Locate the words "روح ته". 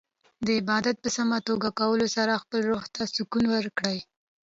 2.69-3.01